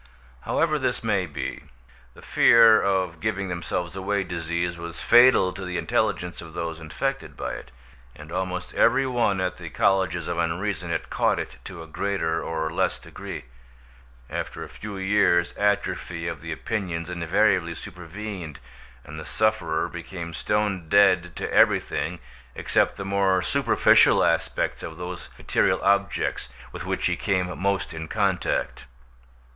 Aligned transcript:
However 0.45 0.79
this 0.79 1.03
may 1.03 1.27
be, 1.27 1.65
the 2.15 2.23
fear 2.23 2.81
of 2.81 3.19
giving 3.19 3.49
themselves 3.49 3.95
away 3.95 4.23
disease 4.23 4.75
was 4.75 4.99
fatal 4.99 5.53
to 5.53 5.63
the 5.63 5.77
intelligence 5.77 6.41
of 6.41 6.53
those 6.55 6.79
infected 6.79 7.37
by 7.37 7.53
it, 7.53 7.69
and 8.15 8.31
almost 8.31 8.73
every 8.73 9.05
one 9.05 9.39
at 9.39 9.57
the 9.57 9.69
Colleges 9.69 10.27
of 10.27 10.39
Unreason 10.39 10.89
had 10.89 11.11
caught 11.11 11.37
it 11.37 11.57
to 11.65 11.83
a 11.83 11.87
greater 11.87 12.41
or 12.41 12.73
less 12.73 12.97
degree. 12.97 13.45
After 14.27 14.63
a 14.63 14.69
few 14.69 14.97
years 14.97 15.53
atrophy 15.55 16.27
of 16.27 16.41
the 16.41 16.51
opinions 16.51 17.07
invariably 17.07 17.75
supervened, 17.75 18.57
and 19.05 19.19
the 19.19 19.23
sufferer 19.23 19.87
became 19.87 20.33
stone 20.33 20.89
dead 20.89 21.35
to 21.35 21.53
everything 21.53 22.17
except 22.55 22.97
the 22.97 23.05
more 23.05 23.39
superficial 23.43 24.23
aspects 24.23 24.81
of 24.81 24.97
those 24.97 25.29
material 25.37 25.79
objects 25.83 26.49
with 26.71 26.87
which 26.87 27.05
he 27.05 27.15
came 27.15 27.55
most 27.61 27.93
in 27.93 28.07
contact. 28.07 28.85